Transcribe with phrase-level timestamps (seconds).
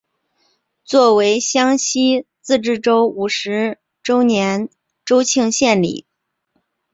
[0.83, 4.67] 作为湘西自治州五十周年
[5.05, 6.07] 州庆献礼。